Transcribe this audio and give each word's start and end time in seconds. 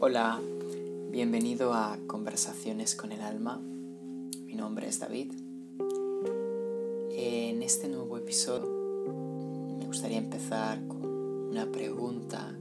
Hola, 0.00 0.40
bienvenido 1.10 1.74
a 1.74 1.98
Conversaciones 2.06 2.94
con 2.94 3.10
el 3.10 3.20
Alma. 3.20 3.58
Mi 3.58 4.54
nombre 4.54 4.86
es 4.86 5.00
David. 5.00 5.32
En 7.10 7.64
este 7.64 7.88
nuevo 7.88 8.16
episodio 8.16 8.70
me 9.76 9.86
gustaría 9.86 10.18
empezar 10.18 10.86
con 10.86 11.04
una 11.04 11.66
pregunta 11.72 12.56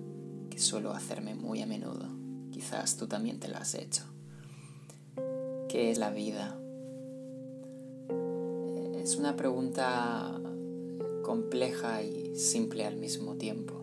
que 0.50 0.58
suelo 0.58 0.94
hacerme 0.94 1.36
muy 1.36 1.62
a 1.62 1.68
menudo. 1.68 2.08
Quizás 2.52 2.98
tú 2.98 3.05
también 3.05 3.40
te 3.40 3.50
la 3.50 3.60
has 3.60 3.76
hecho. 3.76 4.02
¿Qué 5.70 5.92
es 5.92 6.00
la 6.00 6.10
vida? 6.10 6.60
Es 8.96 9.16
una 9.16 9.36
pregunta 9.36 10.42
compleja 11.22 12.02
y 12.02 12.36
simple 12.36 12.88
al 12.88 12.96
mismo 12.96 13.36
tiempo. 13.36 13.76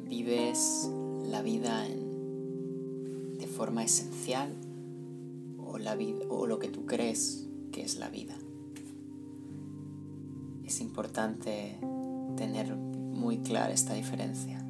¿Vives 0.00 0.90
la 1.30 1.42
vida 1.42 1.84
de 1.86 3.46
forma 3.46 3.84
esencial 3.84 4.52
o, 5.58 5.78
la 5.78 5.96
o 6.28 6.46
lo 6.46 6.58
que 6.58 6.68
tú 6.68 6.86
crees 6.86 7.46
que 7.72 7.82
es 7.82 7.96
la 7.96 8.08
vida. 8.08 8.34
Es 10.64 10.80
importante 10.80 11.78
tener 12.36 12.74
muy 12.76 13.38
clara 13.38 13.72
esta 13.72 13.94
diferencia. 13.94 14.64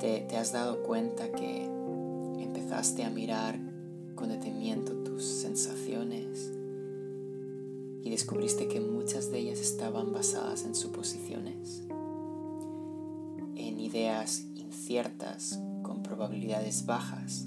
Te, 0.00 0.20
te 0.28 0.36
has 0.36 0.52
dado 0.52 0.82
cuenta 0.82 1.32
que 1.32 1.64
empezaste 2.40 3.04
a 3.04 3.10
mirar 3.10 3.58
con 4.14 4.28
detenimiento 4.28 4.92
tus 5.04 5.24
sensaciones 5.24 6.52
y 8.02 8.10
descubriste 8.10 8.68
que 8.68 8.80
muchas 8.80 9.30
de 9.30 9.38
ellas 9.38 9.58
estaban 9.58 10.12
basadas 10.12 10.64
en 10.64 10.74
suposiciones, 10.74 11.82
en 13.56 13.80
ideas 13.80 14.44
ciertas 14.70 15.60
con 15.82 16.02
probabilidades 16.02 16.86
bajas 16.86 17.46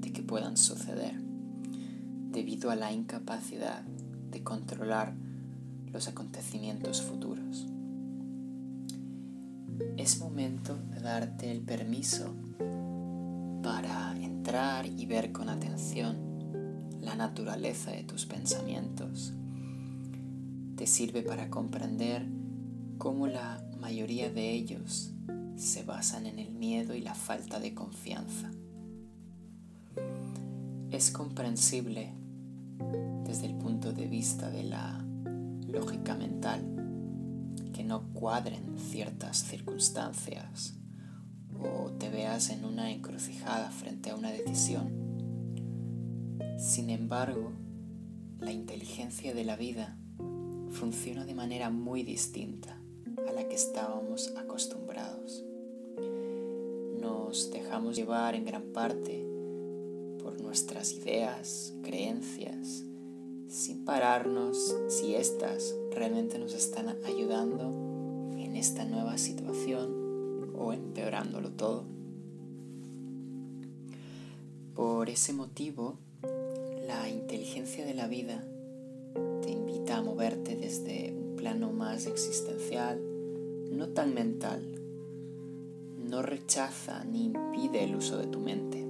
de 0.00 0.12
que 0.12 0.22
puedan 0.22 0.56
suceder 0.56 1.14
debido 2.30 2.70
a 2.70 2.76
la 2.76 2.92
incapacidad 2.92 3.82
de 4.30 4.42
controlar 4.42 5.14
los 5.92 6.08
acontecimientos 6.08 7.02
futuros. 7.02 7.66
Es 9.96 10.20
momento 10.20 10.76
de 10.90 11.00
darte 11.00 11.50
el 11.50 11.60
permiso 11.60 12.34
para 13.62 14.16
entrar 14.20 14.86
y 14.86 15.06
ver 15.06 15.32
con 15.32 15.48
atención 15.48 16.28
la 17.00 17.14
naturaleza 17.14 17.90
de 17.90 18.04
tus 18.04 18.26
pensamientos. 18.26 19.32
Te 20.76 20.86
sirve 20.86 21.22
para 21.22 21.48
comprender 21.48 22.26
cómo 22.98 23.26
la 23.26 23.64
mayoría 23.80 24.30
de 24.30 24.52
ellos 24.52 25.12
se 25.58 25.82
basan 25.82 26.26
en 26.26 26.38
el 26.38 26.52
miedo 26.52 26.94
y 26.94 27.00
la 27.00 27.14
falta 27.14 27.58
de 27.58 27.74
confianza. 27.74 28.50
Es 30.90 31.10
comprensible 31.10 32.12
desde 33.24 33.46
el 33.46 33.54
punto 33.56 33.92
de 33.92 34.06
vista 34.06 34.50
de 34.50 34.62
la 34.62 35.04
lógica 35.66 36.14
mental 36.14 36.62
que 37.74 37.82
no 37.82 38.12
cuadren 38.12 38.78
ciertas 38.78 39.38
circunstancias 39.38 40.74
o 41.60 41.90
te 41.90 42.08
veas 42.08 42.50
en 42.50 42.64
una 42.64 42.92
encrucijada 42.92 43.70
frente 43.70 44.10
a 44.10 44.14
una 44.14 44.30
decisión. 44.30 44.92
Sin 46.56 46.88
embargo, 46.88 47.52
la 48.38 48.52
inteligencia 48.52 49.34
de 49.34 49.44
la 49.44 49.56
vida 49.56 49.98
funciona 50.70 51.24
de 51.24 51.34
manera 51.34 51.68
muy 51.70 52.04
distinta 52.04 52.80
a 53.28 53.32
la 53.32 53.48
que 53.48 53.56
estábamos 53.56 54.32
acostumbrados 54.36 55.44
nos 57.28 57.50
dejamos 57.50 57.94
llevar 57.94 58.34
en 58.34 58.46
gran 58.46 58.72
parte 58.72 59.22
por 60.22 60.40
nuestras 60.40 60.94
ideas, 60.94 61.74
creencias, 61.82 62.84
sin 63.48 63.84
pararnos 63.84 64.74
si 64.88 65.14
éstas 65.14 65.74
realmente 65.90 66.38
nos 66.38 66.54
están 66.54 66.88
ayudando 67.04 67.64
en 68.38 68.56
esta 68.56 68.86
nueva 68.86 69.18
situación 69.18 70.54
o 70.56 70.72
empeorándolo 70.72 71.50
todo. 71.50 71.84
Por 74.74 75.10
ese 75.10 75.34
motivo, 75.34 75.98
la 76.86 77.10
inteligencia 77.10 77.84
de 77.84 77.92
la 77.92 78.06
vida 78.06 78.42
te 79.42 79.50
invita 79.50 79.98
a 79.98 80.02
moverte 80.02 80.56
desde 80.56 81.12
un 81.12 81.36
plano 81.36 81.72
más 81.72 82.06
existencial, 82.06 82.98
no 83.70 83.88
tan 83.90 84.14
mental, 84.14 84.77
no 86.08 86.22
rechaza 86.22 87.04
ni 87.04 87.26
impide 87.26 87.84
el 87.84 87.94
uso 87.94 88.16
de 88.16 88.26
tu 88.26 88.40
mente, 88.40 88.86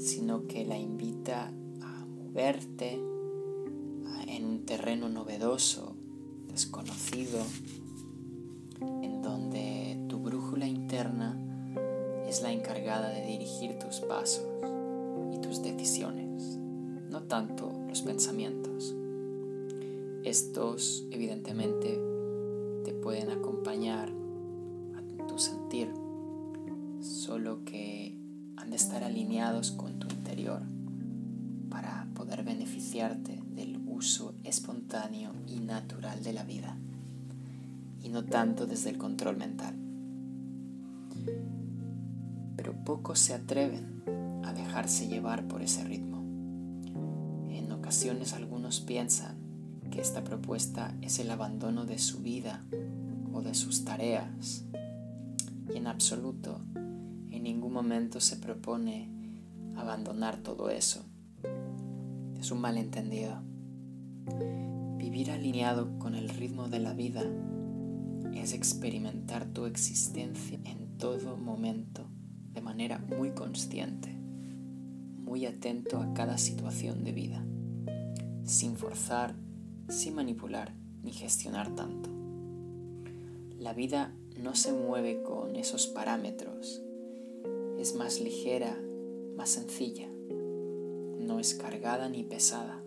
sino 0.00 0.46
que 0.48 0.64
la 0.64 0.76
invita 0.76 1.52
a 1.80 2.04
moverte 2.04 2.94
en 4.26 4.44
un 4.44 4.64
terreno 4.66 5.08
novedoso, 5.08 5.94
desconocido, 6.48 7.38
en 8.80 9.22
donde 9.22 10.04
tu 10.08 10.18
brújula 10.18 10.66
interna 10.66 11.38
es 12.26 12.42
la 12.42 12.52
encargada 12.52 13.10
de 13.10 13.24
dirigir 13.26 13.78
tus 13.78 14.00
pasos 14.00 14.46
y 15.32 15.38
tus 15.38 15.62
decisiones, 15.62 16.58
no 17.08 17.22
tanto 17.22 17.72
los 17.88 18.02
pensamientos. 18.02 18.96
Estos 20.24 21.04
evidentemente 21.12 22.00
te 22.84 22.92
pueden 22.94 23.30
acompañar 23.30 24.12
a 24.96 25.26
tu 25.26 25.38
sentir 25.38 25.99
solo 27.00 27.64
que 27.64 28.16
han 28.56 28.70
de 28.70 28.76
estar 28.76 29.04
alineados 29.04 29.72
con 29.72 29.98
tu 29.98 30.08
interior 30.08 30.62
para 31.70 32.06
poder 32.14 32.44
beneficiarte 32.44 33.42
del 33.54 33.80
uso 33.86 34.34
espontáneo 34.44 35.32
y 35.46 35.60
natural 35.60 36.22
de 36.22 36.32
la 36.32 36.44
vida 36.44 36.76
y 38.02 38.08
no 38.08 38.24
tanto 38.24 38.66
desde 38.66 38.90
el 38.90 38.98
control 38.98 39.36
mental. 39.36 39.74
Pero 42.56 42.74
pocos 42.84 43.18
se 43.18 43.34
atreven 43.34 44.02
a 44.44 44.52
dejarse 44.52 45.08
llevar 45.08 45.46
por 45.46 45.62
ese 45.62 45.84
ritmo. 45.84 46.18
En 47.50 47.72
ocasiones 47.72 48.32
algunos 48.32 48.80
piensan 48.80 49.36
que 49.90 50.00
esta 50.00 50.22
propuesta 50.22 50.94
es 51.00 51.18
el 51.18 51.30
abandono 51.30 51.84
de 51.84 51.98
su 51.98 52.20
vida 52.20 52.64
o 53.32 53.42
de 53.42 53.54
sus 53.54 53.84
tareas 53.84 54.64
y 55.72 55.76
en 55.76 55.86
absoluto 55.86 56.60
momento 57.80 58.20
se 58.20 58.36
propone 58.36 59.08
abandonar 59.74 60.36
todo 60.42 60.68
eso. 60.68 61.02
Es 62.38 62.50
un 62.50 62.60
malentendido. 62.60 63.40
Vivir 64.98 65.30
alineado 65.30 65.98
con 65.98 66.14
el 66.14 66.28
ritmo 66.28 66.68
de 66.68 66.78
la 66.78 66.92
vida 66.92 67.22
es 68.34 68.52
experimentar 68.52 69.46
tu 69.46 69.64
existencia 69.64 70.60
en 70.64 70.98
todo 70.98 71.38
momento 71.38 72.04
de 72.52 72.60
manera 72.60 72.98
muy 72.98 73.30
consciente, 73.30 74.10
muy 74.12 75.46
atento 75.46 76.00
a 76.00 76.12
cada 76.12 76.36
situación 76.36 77.02
de 77.02 77.12
vida, 77.12 77.42
sin 78.44 78.76
forzar, 78.76 79.34
sin 79.88 80.16
manipular 80.16 80.74
ni 81.02 81.12
gestionar 81.12 81.74
tanto. 81.74 82.10
La 83.58 83.72
vida 83.72 84.14
no 84.38 84.54
se 84.54 84.74
mueve 84.74 85.22
con 85.22 85.56
esos 85.56 85.86
parámetros 85.86 86.82
es 87.80 87.94
más 87.94 88.20
ligera, 88.20 88.78
más 89.36 89.48
sencilla, 89.48 90.06
no 91.18 91.38
es 91.40 91.54
cargada 91.54 92.10
ni 92.10 92.22
pesada. 92.24 92.82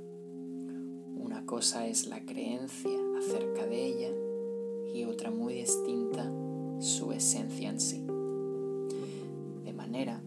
Una 1.17 1.47
cosa 1.47 1.87
es 1.87 2.05
la 2.05 2.23
creencia 2.23 2.99
acerca 3.17 3.65
de 3.65 3.85
ella 3.87 4.11
y 4.94 5.06
otra 5.06 5.31
muy 5.31 5.56
distinta 5.56 6.31
su 6.79 7.12
esencia 7.12 7.71
en 7.71 7.79
sí. 7.79 8.06
De 9.65 9.73
manera 9.73 10.21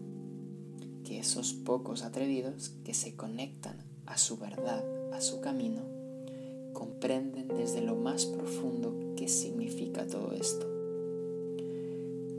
que 1.05 1.19
esos 1.19 1.53
pocos 1.53 2.03
atrevidos 2.03 2.73
que 2.83 2.93
se 2.93 3.15
conectan 3.15 3.77
a 4.05 4.17
su 4.17 4.35
verdad, 4.35 4.83
a 5.13 5.21
su 5.21 5.39
camino, 5.39 5.81
comprenden 6.73 7.47
desde 7.47 7.79
lo 7.79 7.95
más 7.95 8.25
profundo 8.25 9.13
qué 9.15 9.29
significa 9.29 10.05
todo 10.05 10.33
esto. 10.33 10.76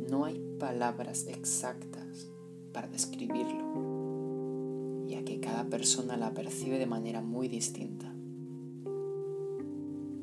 No 0.08 0.24
hay 0.24 0.40
palabras 0.58 1.26
exactas 1.26 2.30
para 2.72 2.88
describirlo, 2.88 5.04
ya 5.06 5.22
que 5.22 5.38
cada 5.38 5.64
persona 5.64 6.16
la 6.16 6.32
percibe 6.32 6.78
de 6.78 6.86
manera 6.86 7.20
muy 7.20 7.48
distinta. 7.48 8.10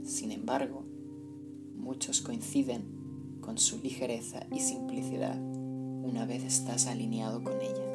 Sin 0.03 0.31
embargo, 0.31 0.83
muchos 1.75 2.21
coinciden 2.21 2.83
con 3.41 3.59
su 3.59 3.77
ligereza 3.77 4.47
y 4.51 4.59
simplicidad 4.59 5.39
una 5.39 6.25
vez 6.25 6.43
estás 6.43 6.87
alineado 6.87 7.43
con 7.43 7.61
ella. 7.61 7.85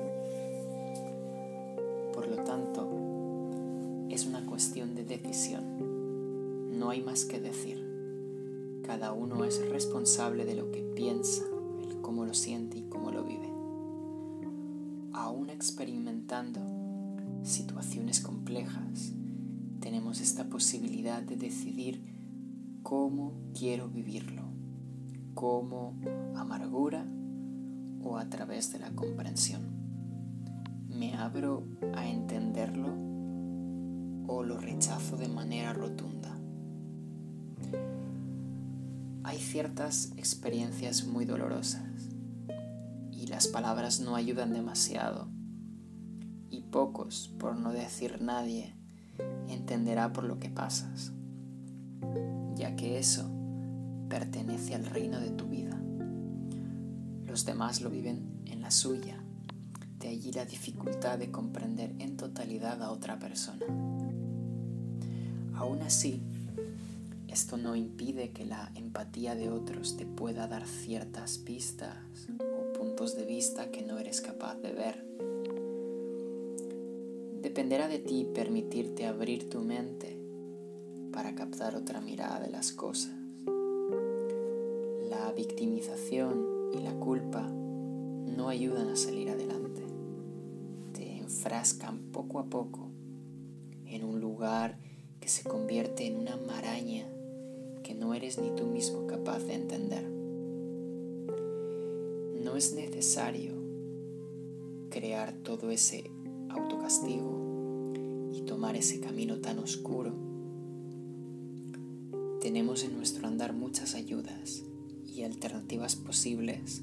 Por 2.14 2.28
lo 2.28 2.36
tanto, 2.44 2.88
es 4.10 4.26
una 4.26 4.46
cuestión 4.46 4.94
de 4.94 5.04
decisión. 5.04 6.78
No 6.78 6.90
hay 6.90 7.02
más 7.02 7.24
que 7.24 7.40
decir. 7.40 7.84
Cada 8.86 9.12
uno 9.12 9.44
es 9.44 9.68
responsable 9.68 10.44
de 10.44 10.54
lo 10.54 10.70
que 10.70 10.82
piensa, 10.82 11.44
cómo 12.02 12.24
lo 12.24 12.34
siente 12.34 12.78
y 12.78 12.82
cómo 12.82 13.10
lo 13.10 13.24
vive. 13.24 13.48
Aún 15.12 15.50
experimentando 15.50 16.60
situaciones 17.42 18.20
complejas, 18.20 19.12
tenemos 19.80 20.20
esta 20.20 20.44
posibilidad 20.44 21.22
de 21.22 21.36
decidir 21.36 22.02
cómo 22.82 23.32
quiero 23.58 23.88
vivirlo, 23.88 24.42
como 25.34 25.98
amargura 26.36 27.06
o 28.02 28.18
a 28.18 28.28
través 28.28 28.72
de 28.72 28.78
la 28.78 28.90
comprensión. 28.90 29.62
¿Me 30.88 31.14
abro 31.14 31.66
a 31.94 32.08
entenderlo 32.08 32.88
o 34.26 34.42
lo 34.42 34.58
rechazo 34.58 35.16
de 35.16 35.28
manera 35.28 35.72
rotunda? 35.72 36.36
Hay 39.22 39.38
ciertas 39.38 40.12
experiencias 40.16 41.06
muy 41.06 41.24
dolorosas 41.24 41.89
las 43.30 43.46
palabras 43.46 44.00
no 44.00 44.16
ayudan 44.16 44.52
demasiado 44.52 45.28
y 46.50 46.62
pocos, 46.62 47.32
por 47.38 47.56
no 47.56 47.72
decir 47.72 48.20
nadie, 48.20 48.74
entenderá 49.48 50.12
por 50.12 50.24
lo 50.24 50.40
que 50.40 50.50
pasas, 50.50 51.12
ya 52.56 52.74
que 52.74 52.98
eso 52.98 53.30
pertenece 54.08 54.74
al 54.74 54.84
reino 54.84 55.20
de 55.20 55.30
tu 55.30 55.46
vida. 55.46 55.80
Los 57.24 57.44
demás 57.44 57.80
lo 57.82 57.88
viven 57.88 58.42
en 58.46 58.62
la 58.62 58.72
suya, 58.72 59.22
de 60.00 60.08
allí 60.08 60.32
la 60.32 60.44
dificultad 60.44 61.16
de 61.16 61.30
comprender 61.30 61.94
en 62.00 62.16
totalidad 62.16 62.82
a 62.82 62.90
otra 62.90 63.20
persona. 63.20 63.64
Aún 65.54 65.82
así, 65.82 66.20
esto 67.28 67.56
no 67.56 67.76
impide 67.76 68.32
que 68.32 68.44
la 68.44 68.72
empatía 68.74 69.36
de 69.36 69.50
otros 69.50 69.96
te 69.96 70.04
pueda 70.04 70.48
dar 70.48 70.66
ciertas 70.66 71.38
pistas 71.38 71.94
de 73.00 73.24
vista 73.24 73.70
que 73.70 73.80
no 73.80 73.98
eres 73.98 74.20
capaz 74.20 74.56
de 74.56 74.72
ver 74.72 75.10
Dependerá 77.40 77.88
de 77.88 77.98
ti 77.98 78.28
permitirte 78.34 79.06
abrir 79.06 79.48
tu 79.48 79.60
mente 79.60 80.14
para 81.10 81.34
captar 81.34 81.74
otra 81.74 82.02
mirada 82.02 82.38
de 82.38 82.50
las 82.50 82.70
cosas. 82.70 83.12
La 85.08 85.32
victimización 85.34 86.70
y 86.74 86.80
la 86.80 86.92
culpa 86.92 87.40
no 87.40 88.50
ayudan 88.50 88.90
a 88.90 88.96
salir 88.96 89.30
adelante. 89.30 89.82
Te 90.92 91.16
enfrascan 91.16 92.12
poco 92.12 92.40
a 92.40 92.44
poco 92.44 92.90
en 93.86 94.04
un 94.04 94.20
lugar 94.20 94.76
que 95.18 95.28
se 95.28 95.42
convierte 95.42 96.06
en 96.06 96.18
una 96.18 96.36
maraña 96.36 97.06
que 97.82 97.94
no 97.94 98.12
eres 98.12 98.38
ni 98.38 98.50
tú 98.54 98.66
mismo 98.66 99.06
capaz 99.06 99.38
de 99.44 99.54
entender. 99.54 100.19
No 102.42 102.56
es 102.56 102.72
necesario 102.72 103.52
crear 104.88 105.34
todo 105.42 105.70
ese 105.70 106.10
autocastigo 106.48 107.92
y 108.32 108.40
tomar 108.42 108.76
ese 108.76 108.98
camino 108.98 109.40
tan 109.40 109.58
oscuro, 109.58 110.14
tenemos 112.40 112.82
en 112.82 112.96
nuestro 112.96 113.28
andar 113.28 113.52
muchas 113.52 113.94
ayudas 113.94 114.62
y 115.14 115.22
alternativas 115.24 115.96
posibles 115.96 116.80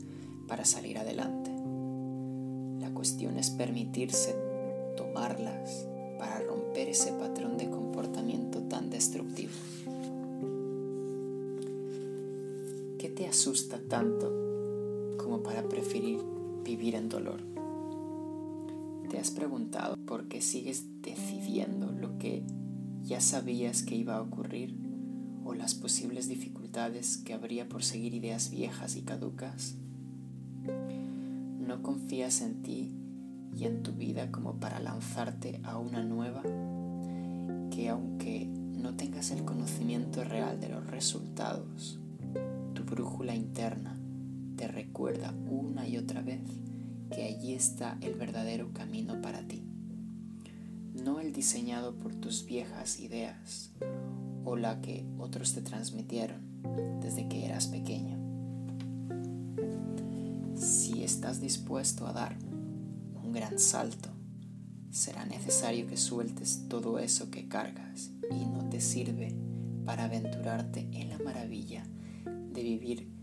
para 0.48 0.64
salir 0.64 1.00
adelante. 1.00 1.50
La 2.80 2.94
cuestión 2.94 3.38
es 3.38 3.50
permitirse 3.50 4.36
tomarlas 4.96 5.88
para 6.20 6.40
romper 6.42 6.90
ese 6.90 7.14
patrón 7.14 7.58
de 7.58 7.68
comportamiento 7.72 8.62
tan 8.62 8.92
destructivo. 8.92 9.54
¿Qué 13.00 13.10
te 13.10 13.26
asusta 13.28 13.82
tanto 13.90 14.47
como 15.28 15.44
para 15.44 15.68
preferir 15.68 16.22
vivir 16.64 16.96
en 16.96 17.10
dolor? 17.10 17.42
¿Te 19.10 19.20
has 19.20 19.30
preguntado 19.30 19.98
por 20.06 20.30
qué 20.30 20.40
sigues 20.40 20.86
decidiendo 21.02 21.92
lo 21.92 22.18
que 22.18 22.44
ya 23.04 23.20
sabías 23.20 23.84
que 23.84 23.96
iba 23.96 24.16
a 24.16 24.22
ocurrir 24.22 24.74
o 25.44 25.54
las 25.54 25.76
posibles 25.76 26.30
dificultades 26.30 27.18
que 27.18 27.34
habría 27.34 27.68
por 27.68 27.84
seguir 27.84 28.14
ideas 28.14 28.52
viejas 28.52 28.96
y 28.96 29.02
caducas? 29.02 29.76
¿No 31.60 31.84
confías 31.84 32.40
en 32.40 32.62
ti 32.62 32.96
y 33.54 33.66
en 33.66 33.84
tu 33.84 33.92
vida 33.92 34.32
como 34.32 34.62
para 34.62 34.80
lanzarte 34.80 35.60
a 35.64 35.78
una 35.78 36.04
nueva 36.04 36.42
que 37.70 37.90
aunque 37.90 38.46
no 38.46 38.96
tengas 38.96 39.32
el 39.32 39.44
conocimiento 39.44 40.24
real 40.24 40.62
de 40.62 40.70
los 40.70 40.88
resultados, 40.88 42.00
tu 42.74 42.84
brújula 42.86 43.36
interna 43.36 43.98
te 44.58 44.68
recuerda 44.68 45.34
una 45.50 45.88
y 45.88 45.98
otra 45.98 46.22
vez 46.22 46.42
que 47.12 47.24
allí 47.24 47.54
está 47.54 47.98
el 48.02 48.16
verdadero 48.16 48.74
camino 48.74 49.22
para 49.22 49.48
ti, 49.48 49.64
no 50.94 51.20
el 51.20 51.32
diseñado 51.32 51.96
por 51.96 52.16
tus 52.16 52.46
viejas 52.46 53.00
ideas 53.00 53.72
o 54.44 54.58
la 54.58 54.82
que 54.82 55.06
otros 55.20 55.54
te 55.54 55.62
transmitieron 55.62 56.42
desde 57.02 57.30
que 57.30 57.46
eras 57.46 57.68
pequeño. 57.68 58.18
Si 60.56 61.04
estás 61.04 61.40
dispuesto 61.40 62.08
a 62.08 62.14
dar 62.14 62.36
un 63.24 63.32
gran 63.32 63.60
salto, 63.60 64.10
será 64.90 65.26
necesario 65.26 65.86
que 65.86 65.98
sueltes 65.98 66.64
todo 66.68 66.98
eso 66.98 67.30
que 67.30 67.48
cargas 67.48 68.10
y 68.32 68.46
no 68.46 68.68
te 68.70 68.82
sirve 68.82 69.36
para 69.86 70.06
aventurarte 70.06 70.90
en 70.92 71.10
la 71.10 71.20
maravilla 71.20 71.86
de 72.26 72.64
vivir 72.64 73.17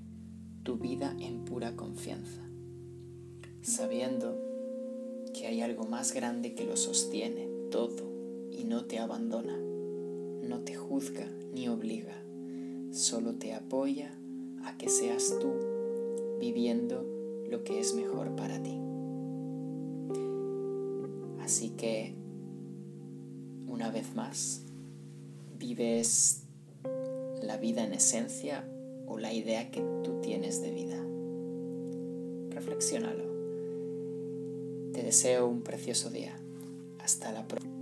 tu 0.65 0.77
vida 0.77 1.15
en 1.21 1.45
pura 1.45 1.77
confianza 1.77 2.45
sabiendo 3.65 4.39
que 5.33 5.47
hay 5.47 5.63
algo 5.63 5.85
más 5.85 6.13
grande 6.13 6.55
que 6.55 6.67
lo 6.67 6.77
sostiene 6.77 7.49
todo 7.71 8.13
y 8.53 8.65
no 8.65 8.85
te 8.85 8.99
abandona, 8.99 9.57
no 9.57 10.61
te 10.61 10.75
juzga 10.75 11.27
ni 11.53 11.69
obliga, 11.69 12.15
solo 12.93 13.35
te 13.35 13.55
apoya 13.55 14.13
a 14.65 14.77
que 14.77 14.89
seas 14.89 15.35
tú 15.41 15.51
viviendo 16.39 17.05
lo 17.51 17.65
que 17.65 17.81
es 17.81 17.95
mejor 17.95 18.37
para 18.37 18.63
ti. 18.63 18.79
Así 21.41 21.71
que, 21.71 22.15
una 23.67 23.91
vez 23.91 24.15
más, 24.15 24.63
vives 25.59 26.45
la 27.43 27.57
vida 27.57 27.83
en 27.83 27.95
esencia 27.95 28.65
o 29.07 29.19
la 29.19 29.33
idea 29.33 29.71
que 29.71 29.81
tú 30.03 30.21
tienes 30.21 30.63
de 30.63 30.71
vida. 30.71 30.97
Reflexiónalo. 32.51 33.25
Te 34.93 35.03
deseo 35.03 35.47
un 35.47 35.63
precioso 35.63 36.11
día. 36.11 36.37
Hasta 37.01 37.33
la 37.33 37.47
próxima. 37.47 37.75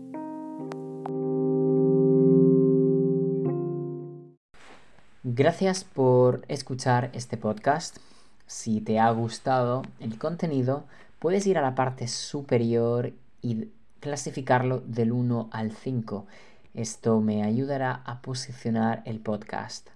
Gracias 5.35 5.85
por 5.85 6.45
escuchar 6.49 7.11
este 7.15 7.37
podcast. 7.37 7.99
Si 8.47 8.81
te 8.81 8.99
ha 8.99 9.11
gustado 9.13 9.83
el 10.01 10.19
contenido, 10.19 10.85
puedes 11.19 11.47
ir 11.47 11.57
a 11.57 11.63
la 11.63 11.75
parte 11.75 12.07
superior 12.09 13.13
y 13.41 13.69
clasificarlo 14.01 14.81
del 14.81 15.13
1 15.13 15.49
al 15.53 15.73
5. 15.73 16.27
Esto 16.75 17.21
me 17.21 17.45
ayudará 17.45 18.03
a 18.05 18.21
posicionar 18.21 19.03
el 19.07 19.21
podcast. 19.21 19.89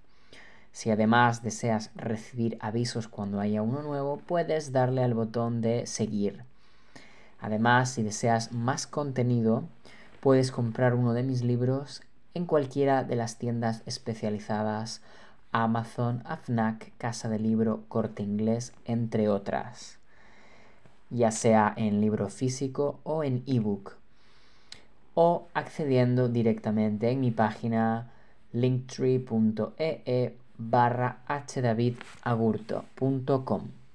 Si 0.77 0.91
además 0.91 1.43
deseas 1.43 1.91
recibir 1.95 2.59
avisos 2.61 3.09
cuando 3.09 3.41
haya 3.41 3.63
uno 3.63 3.81
nuevo, 3.81 4.19
puedes 4.19 4.73
darle 4.73 5.03
al 5.03 5.15
botón 5.15 5.63
de 5.63 5.87
seguir. 5.87 6.45
Además, 7.41 7.93
si 7.93 8.03
deseas 8.03 8.53
más 8.53 8.87
contenido, 8.87 9.65
puedes 10.21 10.53
comprar 10.53 10.93
uno 10.93 11.15
de 11.15 11.23
mis 11.23 11.43
libros 11.43 12.03
en 12.35 12.45
cualquiera 12.45 13.05
de 13.05 13.17
las 13.17 13.39
tiendas 13.39 13.83
especializadas 13.87 15.01
Amazon, 15.51 16.21
AFNAC, 16.27 16.93
Casa 16.99 17.31
de 17.31 17.39
Libro, 17.39 17.83
Corte 17.89 18.23
Inglés, 18.23 18.75
entre 18.85 19.31
otras, 19.31 19.97
ya 21.09 21.31
sea 21.31 21.73
en 21.75 22.03
libro 22.03 22.29
físico 22.29 23.01
o 23.03 23.25
en 23.25 23.43
ebook, 23.47 23.95
o 25.15 25.47
accediendo 25.55 26.29
directamente 26.29 27.09
en 27.09 27.21
mi 27.21 27.31
página 27.31 28.11
linktree.ee 28.53 30.37
barra 30.59 31.17
hdavidagurto.com. 31.27 33.86